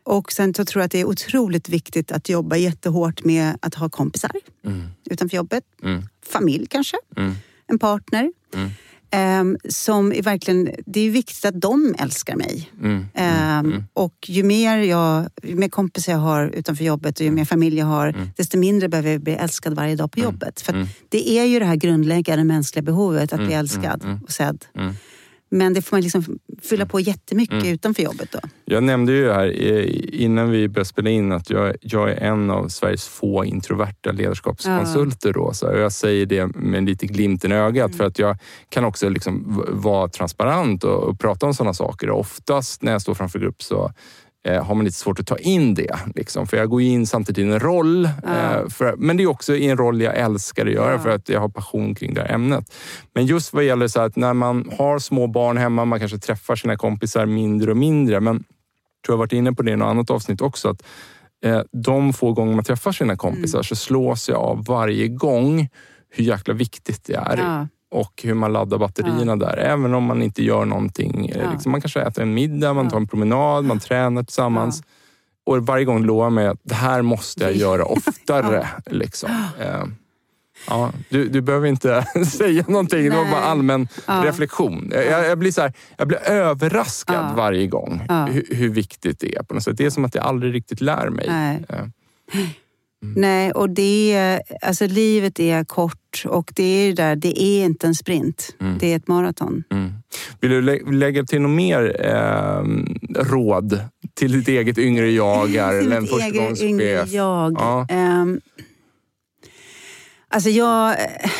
[0.03, 3.75] Och sen så tror jag att det är otroligt viktigt att jobba jättehårt med att
[3.75, 4.31] ha kompisar
[4.65, 4.83] Mm.
[5.09, 5.63] utanför jobbet.
[5.83, 6.03] Mm.
[6.25, 7.33] Familj kanske, Mm.
[7.67, 8.31] en partner.
[9.13, 9.39] Mm.
[9.39, 12.71] Ehm, som verkligen, det är viktigt att de älskar mig.
[12.81, 13.05] Mm.
[13.13, 17.45] Ehm, Och ju mer, jag, ju mer kompisar jag har utanför jobbet och ju mer
[17.45, 18.29] familj jag har, Mm.
[18.37, 20.61] desto mindre behöver jag bli älskad varje dag på jobbet.
[20.61, 24.65] För det är ju det här grundläggande mänskliga behovet, att bli älskad och sedd.
[25.51, 25.57] Mm.
[25.57, 28.39] Men det får man liksom fylla på jättemycket utanför jobbet då.
[28.65, 29.85] Jag nämnde ju här eh,
[30.23, 35.33] innan vi började spela in att jag, jag är en av Sveriges få introverta ledarskapskonsulter.
[35.33, 38.37] Då, så jag säger det med lite glimten i ögat för att jag
[38.69, 42.09] kan också liksom vara transparent och, och prata om sådana saker.
[42.09, 43.91] Och oftast när jag står framför grupp så
[44.47, 45.95] eh, har man lite svårt att ta in det.
[46.15, 46.47] Liksom.
[46.47, 48.05] För jag går in samtidigt i en roll.
[48.05, 50.99] Eh, för, men det är också i en roll jag älskar att göra Ja.
[50.99, 52.73] för att jag har passion kring det här ämnet.
[53.15, 56.55] Men just vad gäller så att när man har små barn hemma, man kanske träffar
[56.55, 58.19] sina kompisar mindre och mindre.
[58.19, 58.43] Men jag
[59.05, 60.69] tror jag har varit inne på det i något annat avsnitt också.
[60.69, 60.83] Att
[61.45, 63.63] eh, de få gånger man träffar sina kompisar Mm.
[63.63, 65.69] så slås jag av varje gång
[66.09, 67.37] hur jäkla viktigt det är.
[67.37, 67.67] Ja.
[67.91, 69.57] Och hur man laddar batterierna där.
[69.57, 71.29] Även om man inte gör någonting.
[71.29, 71.51] Eh, Ja.
[71.51, 72.89] Liksom, man kanske äter en middag, man Ja.
[72.91, 74.83] tar en promenad, man tränar tillsammans.
[75.45, 78.67] Och varje gång lovar jag mig att det här måste jag göra oftare.
[78.85, 79.29] liksom.
[79.59, 79.83] Eh,
[80.69, 83.03] Ja, du, du behöver inte säga någonting.
[83.03, 83.31] Det var Nej.
[83.31, 84.21] bara allmän Ja.
[84.25, 84.91] reflektion.
[84.95, 87.33] Jag, jag, blir så här, jag blir överraskad Ja.
[87.35, 88.25] varje gång Ja.
[88.25, 89.43] hur, hur viktigt det är.
[89.43, 89.77] på något sätt.
[89.77, 91.25] Det är som att jag aldrig riktigt lär mig.
[91.29, 91.65] Nej.
[93.03, 97.87] Eh, Nej, och det, alltså livet är kort och det är, där, det är inte
[97.87, 98.55] en sprint.
[98.61, 98.77] Mm.
[98.77, 99.63] Det är ett maraton.
[99.71, 99.91] Mm.
[100.39, 102.63] Vill du lä- lägga till något mer eh,
[103.23, 103.79] råd
[104.13, 105.55] till ditt eget yngre jag?
[105.55, 107.53] en Mitt eget yngre jag.
[107.53, 107.85] Ja.
[107.89, 108.41] Ehm,
[110.27, 110.89] alltså jag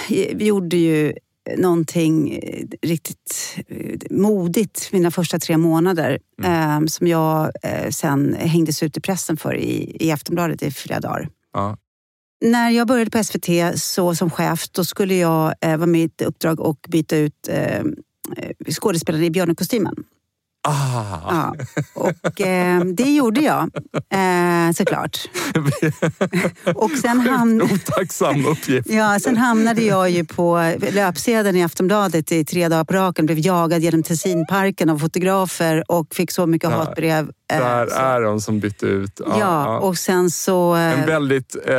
[0.10, 1.14] eh, gjorde ju
[1.58, 6.52] någonting eh, riktigt eh, modigt mina första tre månader Mm.
[6.52, 11.00] ehm, som jag eh, sen hängdes ut i pressen för i, i Aftonbladet i flera
[11.00, 11.30] dagar.
[11.54, 11.78] Ja.
[12.46, 16.04] När jag började på SVT så som chef, då skulle jag eh, vara med i
[16.04, 17.84] ett uppdrag och byta ut eh, eh,
[18.72, 19.96] skådespelare i björnekostymen.
[20.68, 20.74] Ah.
[21.30, 21.56] Ja.
[21.94, 23.70] Och eh, det gjorde jag,
[24.14, 25.18] eh, såklart.
[26.76, 28.90] Och sen, ham Otacksam uppgift.
[28.90, 33.26] ja, sen hamnade jag ju på löpsedeln i Aftonbladet i tre dagar på raken.
[33.26, 37.32] Blev jagad genom Tessinparken av fotografer och fick så mycket Där- hatbrev.
[37.52, 39.22] Eh, Där så- är de som bytte ut.
[39.40, 40.76] Ja, och sen så...
[40.76, 41.72] eh, En väldigt, eh,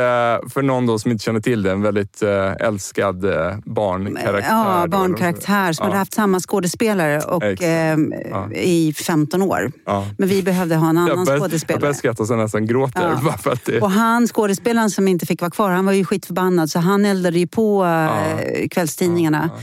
[0.53, 4.45] för någon då som inte känner till det, en väldigt eh, älskad eh, barnkaraktär.
[4.49, 5.87] Ja, barnkaraktär som Ja.
[5.87, 7.61] hade haft samma skådespelare och, Exakt.
[7.63, 8.51] eh, Ja.
[8.51, 9.71] i 15 år.
[9.85, 10.07] Ja.
[10.17, 11.79] Men vi behövde ha en annan Jag börjar, jag skådespelare.
[11.81, 13.15] börjar skratta så jag nästan gråter.
[13.35, 13.55] Ja.
[13.65, 17.05] Det, Och han, skådespelaren som inte fick vara kvar, han var ju skitförbannad så han
[17.05, 18.19] eldade ju på Ja.
[18.39, 19.49] eh, kvällstidningarna.
[19.55, 19.61] Ja,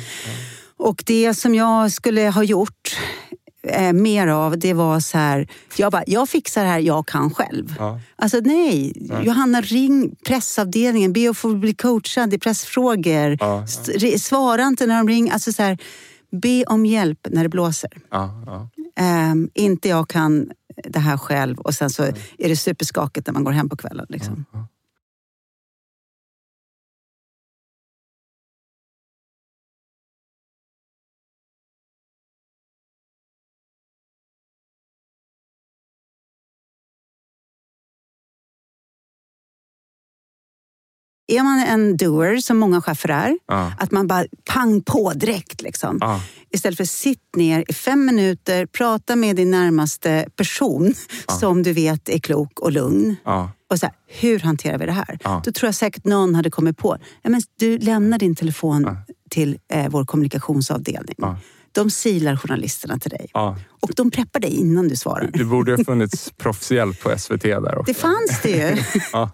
[0.87, 2.97] Och det som jag skulle ha gjort
[3.63, 7.31] eh, mer av, det var så här, jag bara, jag fixar det här, jag kan
[7.35, 7.75] själv.
[7.79, 8.01] ja.
[8.17, 8.93] Alltså nej,
[9.23, 13.37] Johanna ring pressavdelningen, be att få bli coachad i pressfrågor.
[13.41, 13.67] Ja.
[14.19, 15.33] Svara inte när de ringer.
[15.33, 15.79] Alltså så här,
[16.31, 17.91] be om hjälp när det blåser.
[18.11, 18.69] Ja, ja.
[18.97, 20.51] Ehm, inte jag kan
[20.85, 22.03] det här själv och sen så
[22.39, 24.07] är det superskakigt när man går hem på kvällen.
[24.09, 24.45] Liksom.
[41.31, 43.73] Är man en doer, som många chefer är, Ja.
[43.79, 45.63] att man bara pang på direkt.
[45.63, 45.99] Liksom.
[46.01, 46.21] Ja.
[46.53, 50.95] Istället för sitt ner i fem minuter, prata med din närmaste person
[51.41, 53.17] som du vet är klok och lugn.
[53.25, 53.51] Ja.
[53.71, 55.19] Och så här, hur hanterar vi det här?
[55.25, 55.43] Ja.
[55.45, 58.97] Då tror jag säkert någon hade kommit på, ja, men du lämnar din telefon
[59.31, 61.15] till eh, vår kommunikationsavdelning.
[61.19, 61.39] Ja.
[61.73, 63.27] De silar journalisterna till dig.
[63.35, 63.57] Ja.
[63.83, 65.31] Och de preppar dig innan du svarar.
[65.35, 67.93] Det borde ha funnits proffshjälp på SVT där också.
[67.93, 68.77] Det fanns det ju.
[69.13, 69.31] Ja.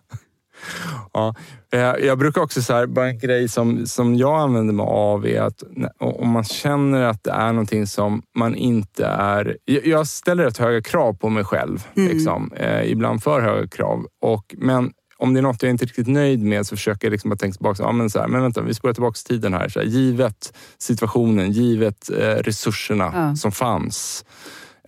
[1.13, 1.35] Ja.
[1.73, 5.41] Eh, Jag brukar också säga, bara en grej som, som jag använder mig av är
[5.41, 5.63] att
[6.01, 9.57] om man känner att det är någonting som man inte är...
[9.65, 11.87] Jag ställer rätt höga krav på mig själv.
[11.95, 12.53] Liksom.
[12.57, 14.07] Eh, ibland för höga krav.
[14.23, 17.13] Och, men om det är något jag inte är riktigt nöjd med så försöker jag
[17.13, 17.83] liksom bara tänka tillbaka.
[17.83, 19.69] Ja, men så här, men vänta, vi spolar tillbaka tiden här.
[19.69, 23.37] Så här givet situationen, givet eh, resurserna Ja.
[23.37, 24.25] som fanns.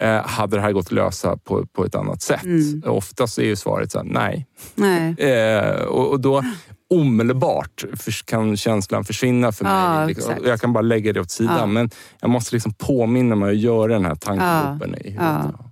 [0.01, 2.43] Eh, hade det här gått att lösa på, på ett annat sätt?
[2.85, 4.47] Oftast är ju svaret så här, nej.
[4.75, 5.15] Nej.
[5.29, 6.43] Eh, och, och då
[6.91, 7.85] omedelbart
[8.25, 9.73] kan känslan försvinna för mig.
[9.73, 10.35] Ja, liksom.
[10.45, 11.57] jag kan bara lägga det åt sidan.
[11.59, 11.67] Ja.
[11.67, 15.21] Men jag måste liksom påminna mig att göra den här tankeloopen i huvudet.
[15.21, 15.65] Ja.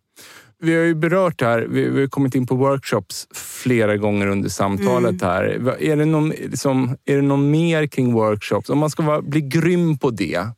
[0.58, 4.26] Vi har ju berört det här, vi, vi har kommit in på workshops flera gånger
[4.26, 5.34] under samtalet Mm.
[5.34, 5.76] här.
[5.80, 8.70] Är det, någon, liksom, är det någon mer kring workshops?
[8.70, 10.48] Om man ska vara, bli grym på det,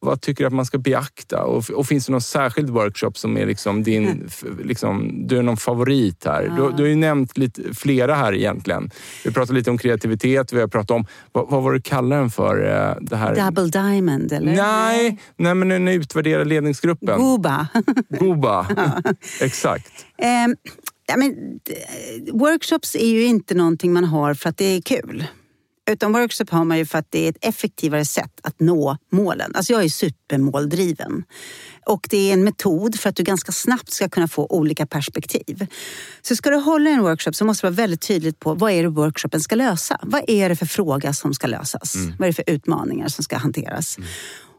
[0.00, 1.42] vad tycker du att man ska beakta?
[1.44, 5.42] Och, och finns det någon särskild workshop som är liksom din, f- liksom, du är
[5.42, 6.42] någon favorit här?
[6.56, 8.90] Du, du har ju nämnt lite, flera här egentligen.
[9.24, 12.30] Vi pratat lite om kreativitet, vi har pratat om, vad, vad var du kallade den
[12.30, 12.66] för?
[12.90, 13.36] eh, Det här?
[13.50, 14.54] Double diamond, eller?
[14.54, 17.18] Nej, nej, men den utvärderar ledningsgruppen.
[17.20, 17.68] Goba.
[18.20, 18.66] Goba.
[19.40, 19.92] Exakt.
[20.18, 20.56] Ehm,
[21.06, 21.34] ja, men,
[22.32, 25.24] workshops är ju inte någonting man har för att det är kul.
[25.90, 29.52] Utan workshop har man ju för att det är ett effektivare sätt att nå målen.
[29.54, 31.24] Alltså jag är supermåldriven.
[31.86, 35.66] Och det är en metod för att du ganska snabbt ska kunna få olika perspektiv.
[36.22, 38.82] Så ska du hålla en workshop så måste du vara väldigt tydligt på vad är
[38.82, 39.98] det workshopen ska lösa.
[40.02, 41.94] Vad är det för fråga som ska lösas?
[42.18, 43.98] Vad är det för utmaningar som ska hanteras?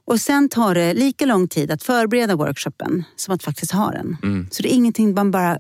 [0.06, 4.18] Och sen tar det lika lång tid att förbereda workshopen som att faktiskt ha den.
[4.52, 5.60] Så det är ingenting man bara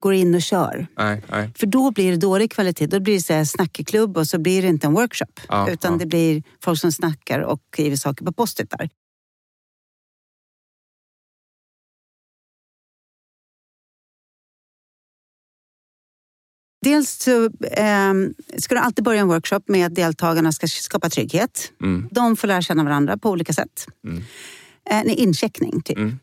[0.00, 0.86] går in och kör.
[0.98, 1.50] Nej, nej.
[1.56, 2.86] För då blir det dålig kvalitet.
[2.86, 5.40] Då blir det så här snackeklubb och så blir det inte en workshop.
[5.48, 5.98] Ja, utan ja.
[5.98, 8.88] det blir folk som snackar och skriver saker på post-itar.
[16.82, 21.72] Dels så ehm, ska du alltid börja en workshop med att deltagarna ska skapa trygghet.
[21.82, 22.08] Mm.
[22.10, 23.86] De får lära känna varandra på olika sätt.
[24.04, 24.22] Mm.
[24.90, 25.98] Eh, En incheckning, typ.
[25.98, 26.18] Mm.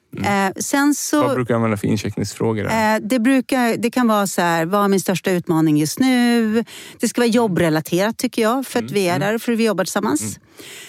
[0.48, 1.22] Eh, sen så...
[1.24, 2.66] Vad brukar du använda för incheckningsfrågor?
[2.66, 6.64] Eh, Det, brukar, det kan vara så här, vad är min största utmaning just nu?
[7.00, 9.84] Det ska vara jobbrelaterat tycker jag, för att vi är där för att vi jobbar
[9.84, 10.40] tillsammans.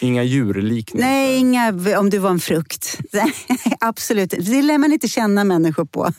[0.01, 1.11] Inga djurliknelser?
[1.11, 2.99] Nej, inga om du var en frukt.
[3.13, 3.33] Nej,
[3.81, 6.13] Absolut Det lär man inte känna människor på.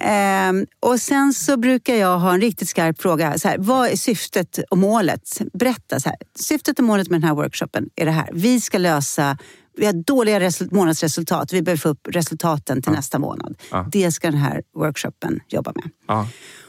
[0.00, 3.38] Ehm, och sen så brukar jag ha en riktigt skarp fråga.
[3.38, 5.40] Så här, vad är syftet och målet?
[5.52, 6.00] Berätta.
[6.00, 6.18] Så här.
[6.38, 8.30] Syftet och målet med den här workshopen är det här.
[8.32, 9.38] Vi ska lösa
[9.76, 11.52] vi har dåliga resul- månadsresultat.
[11.52, 13.54] Vi behöver få upp resultaten till nästa månad.
[13.70, 13.86] Ja.
[13.92, 15.90] Det ska den här workshopen jobba med.
[16.08, 16.28] Ja.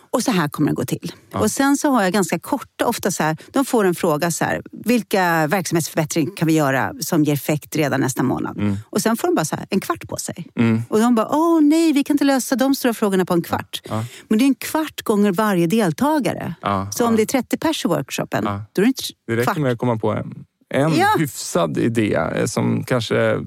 [0.10, 1.12] Och så här kommer det gå till.
[1.34, 4.46] Och sen så har jag ganska korta, ofta så här, de får en fråga så
[4.46, 8.78] här, vilka verksamhetsförbättringar kan vi göra som ger effekt redan nästa månad?
[8.90, 10.48] Och sen får de bara så här, en kvart på sig.
[10.60, 10.82] Mm.
[10.90, 13.82] Och de bara, åh nej, vi kan inte lösa de stora frågorna på en kvart.
[13.90, 14.06] Ja.
[14.28, 16.56] Men det är en kvart gånger varje deltagare.
[16.62, 18.62] Ja, Så om det är 30 pers i workshopen, Ja.
[18.74, 19.58] då är det inte Det räcker kvart.
[19.58, 21.16] med att komma på en, en Ja.
[21.20, 23.40] hyfsad idé eh, som kanske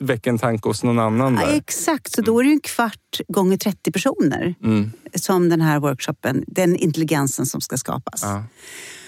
[0.00, 1.34] väcker en tanke hos någon annan.
[1.40, 1.56] Ja, Där.
[1.56, 4.92] exakt, så då är det en kvart gånger 30 personer Mm.
[5.14, 8.22] som den här workshopen, den intelligensen som ska skapas.
[8.22, 8.44] Ja.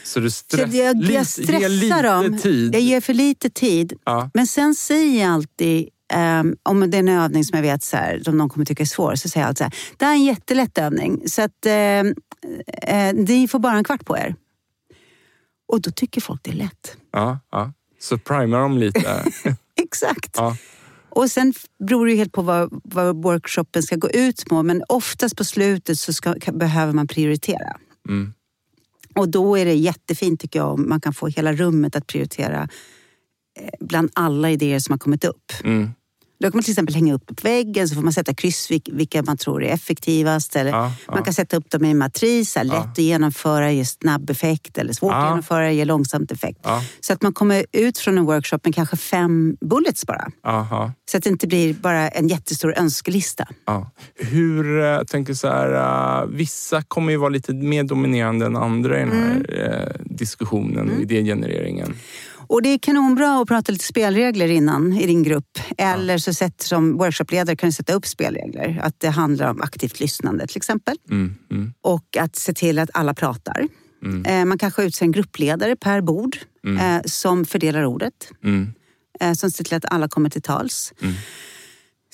[0.04, 2.38] Så du Så stress, jag, lite- jag ger stressar lite dem.
[2.38, 2.74] tid.
[2.74, 3.92] Jag ger för lite tid.
[4.04, 4.30] Ja.
[4.34, 7.96] Men sen säger jag alltid, ehm, om det är en övning som jag vet så
[7.96, 10.12] här, som någon kommer tycka är svår, så säger jag alltid så här, det här
[10.12, 12.14] är en jättelätt övning, så att ehm,
[12.82, 14.34] eh, ni får bara en kvart på er.
[15.72, 16.96] Och då tycker folk det är lätt.
[17.18, 17.72] Ja, ja.
[18.00, 19.24] Så primar dem lite.
[19.82, 20.36] Exakt.
[20.36, 20.56] ja.
[21.10, 25.36] Och sen beror det helt på vad, vad workshopen ska gå ut på, men oftast
[25.36, 27.76] på slutet så ska, behöver man prioritera.
[28.08, 28.32] Mm.
[29.14, 32.68] Och då är det jättefint tycker jag om man kan få hela rummet att prioritera
[33.60, 35.52] eh, bland alla idéer som har kommit upp.
[35.64, 35.90] Mm.
[36.40, 38.96] Då kan man till exempel hänga upp på väggen så får man sätta kryss vil-
[38.96, 40.56] vilka man tror är effektivast.
[40.56, 41.14] Eller Ja, ja.
[41.14, 42.78] Man kan sätta upp dem i en matris, lätt Ja.
[42.78, 45.18] att genomföra, ge snabb effekt eller svårt Ja.
[45.18, 46.60] att genomföra, ge långsamt effekt.
[46.62, 46.82] Ja.
[47.00, 50.28] Så att man kommer ut från en workshop med kanske fem bullets bara.
[51.10, 53.46] Så att det inte blir bara en jättestor önskelista.
[53.66, 53.90] Ja.
[54.16, 58.56] Hur, eh, jag tänker så här, eh, vissa kommer ju vara lite mer dominerande än
[58.56, 59.72] andra i den här Mm.
[59.72, 61.94] eh, diskussionen och idégenereringen.
[62.48, 65.58] Och det är kanonbra att prata lite spelregler innan i din grupp.
[65.78, 68.80] Eller så sätt som workshopledare kan du sätta upp spelregler.
[68.82, 70.96] Att det handlar om aktivt lyssnande till exempel.
[71.10, 71.34] Mm.
[71.50, 71.72] Mm.
[71.80, 73.68] Och att se till att alla pratar.
[74.26, 76.36] Eh, Man kanske utser en gruppledare per bord
[76.80, 78.30] eh, som fördelar ordet.
[78.44, 78.72] Mm.
[79.20, 80.92] eh, Som ser till att alla kommer till tals.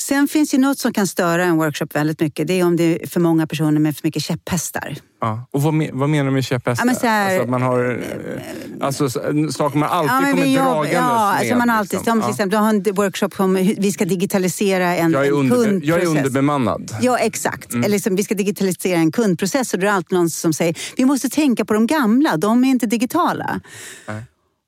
[0.00, 2.46] Sen finns ju något som kan störa en workshop väldigt mycket.
[2.46, 4.96] Det är om det är för många personer med för mycket käpphästar.
[5.20, 5.46] Ja.
[5.50, 6.86] Och vad, vad menar du med käpphästar?
[7.02, 8.02] Ja, här- alltså att man har
[8.78, 9.20] eh, alltså, så-
[9.52, 11.38] saker man alltid men kommer jobb- dragandes ja, med.
[11.38, 12.12] alltså man alltid, liksom.
[12.12, 12.30] om till Ja.
[12.30, 15.56] exempel, du har en workshop om hur vi ska digitalisera en, jag, är en under,
[15.56, 16.08] jag är kundprocess.
[16.26, 16.96] underbemannad.
[17.02, 17.74] Ja, exakt.
[17.74, 20.78] Eller liksom, vi ska digitalisera en kundprocess och då är det alltid någon som säger
[20.96, 23.60] vi måste tänka på de gamla, de är inte digitala.
[24.08, 24.22] Nej.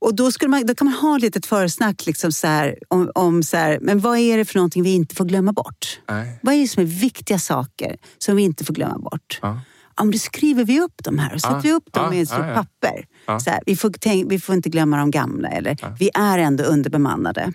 [0.06, 3.42] Och då, skulle man, då kan man ha lite försnack liksom så här, om, om
[3.42, 6.00] så här, men vad är det för någonting vi inte får glömma bort?
[6.08, 6.38] Nej.
[6.42, 9.38] Vad är det som är viktiga saker som vi inte får glömma bort?
[9.42, 9.60] Ja.
[9.98, 12.20] Men då skriver vi upp de här och sätter Ja, vi upp dem ja, i
[12.20, 13.06] ett stort papper.
[13.40, 16.64] Så här, vi, får tänk, vi får inte glömma de gamla eller vi är ändå
[16.64, 17.52] underbemannade.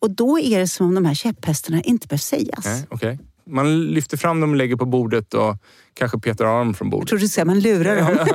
[0.00, 2.64] Och då är det som om de här käpphästarna inte behöver sägas.
[2.64, 3.18] Nej, okej.
[3.50, 5.56] Man lyfter fram dem och lägger på bordet och
[5.94, 7.08] kanske petar dem från Jag bordet.
[7.08, 8.26] tror du säger man lurar dem.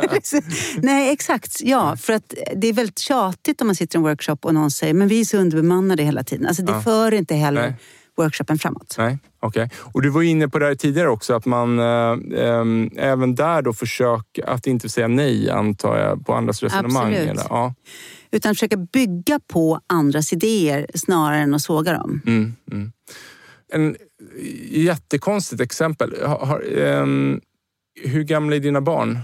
[0.78, 1.62] Nej, exakt.
[1.64, 4.72] Ja, för att det är väldigt tjatigt om man sitter i en workshop och någon
[4.72, 6.48] säger men vi är så underbemannade hela tiden.
[6.48, 6.82] Alltså det Ja.
[6.82, 7.76] för inte heller Nej.
[8.18, 8.96] workshopen framåt.
[8.98, 9.70] Nej, okej.
[9.78, 13.62] Och du var inne på det här tidigare också, att man eh, ehm, även där
[13.62, 17.14] då försöker att inte säga nej, antar jag, på andras resonemang.
[17.14, 17.30] Absolut.
[17.30, 17.44] Eller?
[17.50, 17.74] Ja.
[18.32, 22.22] Utan försöka bygga på andras idéer snarare än att såga dem.
[22.26, 22.92] Mm, mm.
[23.74, 23.96] En
[24.70, 26.22] jättekonstigt exempel.
[26.26, 27.42] Har, har, um,
[28.04, 29.20] hur gamla är dina barn?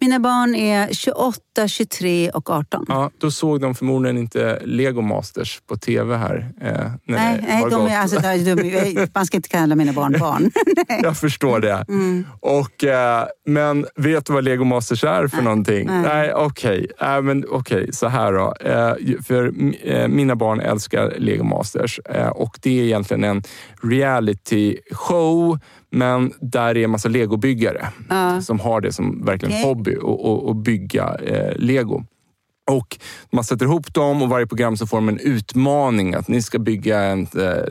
[0.00, 2.84] Mina barn är 28, 23 och 18.
[2.88, 6.52] Ja, då såg de förmodligen inte Lego Masters på tv här.
[6.60, 6.70] Eh,
[7.04, 10.50] Nej, nej de är, alltså, de är- man ska inte kalla mina barn barn.
[11.02, 11.84] Jag förstår det.
[11.88, 12.26] Mm.
[12.40, 15.86] Och, eh, men vet du vad Lego Masters är för någonting?
[15.86, 16.02] Nej.
[16.02, 16.86] Nej, okej.
[17.00, 18.54] Äh, men okej, så här då.
[18.60, 23.42] Eh, för eh, mina barn älskar Lego Masters eh, och det är egentligen en
[23.82, 25.58] reality show
[25.90, 28.40] men där är en massa legobyggare Ja.
[28.40, 29.64] som har det som verkligen Okej.
[29.64, 29.96] hobby
[30.50, 32.04] att bygga eh, lego.
[32.70, 32.98] Och
[33.32, 36.58] man sätter ihop dem och varje program så får de en utmaning att ni ska
[36.58, 37.64] bygga en, eh,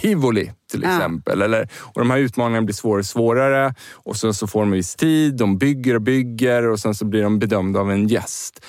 [0.00, 1.38] tivoli till exempel.
[1.38, 1.44] Ja.
[1.44, 4.96] Eller, och de här utmaningarna blir svårare och svårare och sen så får de viss
[4.96, 8.64] tid, de bygger och bygger och sen så blir de bedömda av en gäst.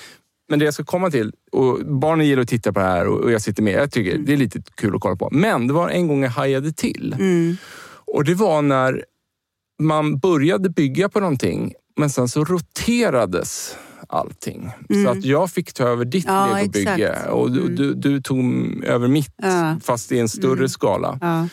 [0.48, 3.32] Men det jag ska komma till, och barnen gillar att titta på det här och
[3.32, 3.72] jag sitter med.
[3.74, 5.28] Jag tycker det är lite kul att kolla på.
[5.32, 7.14] Men det var en gång jag hajade till.
[7.18, 7.56] Mm.
[8.06, 9.04] Och det var när
[9.82, 13.76] man började bygga på någonting, men sen så roterades
[14.08, 14.70] allting.
[14.90, 15.04] Mm.
[15.04, 17.76] Så att jag fick ta över ditt ja, legobygge och du, mm.
[17.76, 18.44] du, du, tog
[18.84, 19.76] över mitt, ja.
[19.82, 20.68] fast i en större mm.
[20.68, 21.18] skala.
[21.20, 21.48] Ja.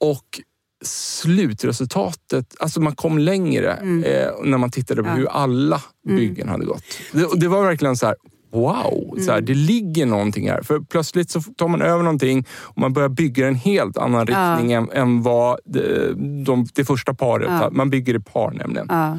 [0.00, 0.40] Och
[0.84, 4.04] slutresultatet, alltså man kom längre mm.
[4.04, 6.16] eh, när man tittade på hur alla mm.
[6.16, 6.82] byggen hade gått.
[7.12, 8.16] Det, det var verkligen så här,
[8.52, 9.44] wow, så här, mm.
[9.44, 10.62] det ligger någonting här.
[10.62, 14.70] För plötsligt så tar man över någonting och man börjar bygga en helt annan riktning
[14.70, 14.78] ja.
[14.78, 17.68] än, än vad det, de, det första paret, ja.
[17.72, 18.86] man bygger i par nämligen.
[18.90, 19.18] Ja.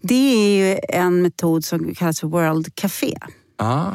[0.00, 3.18] Det är ju en metod som kallas för World Café.
[3.56, 3.86] Ah.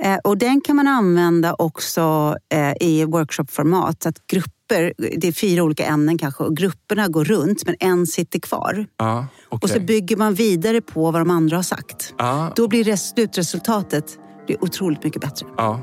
[0.00, 4.06] Eh, och den kan man använda också eh, i workshopformat.
[4.06, 4.26] Att
[4.68, 8.86] grupper, det är fyra olika ämnen kanske och grupperna går runt men en sitter kvar.
[8.96, 9.58] Ah, okay.
[9.62, 12.14] Och så bygger man vidare på vad de andra har sagt.
[12.18, 12.50] Ah.
[12.56, 15.46] Då blir slutresultatet blir otroligt mycket bättre.
[15.56, 15.76] Ah.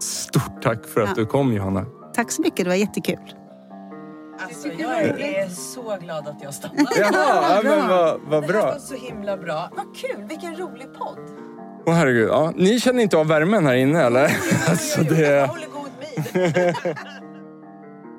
[0.00, 1.14] Stort tack för att ja.
[1.16, 1.86] du kom Johanna.
[2.14, 3.18] Tack så mycket, det var jättekul.
[4.40, 6.88] Alltså, jag är så glad att jag stannade.
[6.98, 8.64] Jaha, ja, men vad, vad bra.
[8.64, 9.70] Det var så himla bra.
[9.76, 11.18] Vad kul, vilken rolig podd.
[11.86, 12.52] Åh oh, herregud, ja.
[12.56, 14.36] ni känner inte av värmen här inne eller?
[14.68, 15.20] alltså, det...
[15.20, 16.84] Jag håller god min.